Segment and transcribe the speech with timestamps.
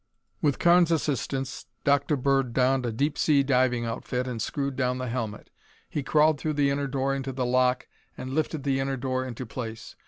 [0.41, 2.15] With Carnes' assistance, Dr.
[2.15, 5.51] Bird donned a deep sea diving outfit and screwed down the helmet.
[5.91, 9.45] He crawled through the inner door into the lock and lifted the inner door into
[9.45, 9.95] place.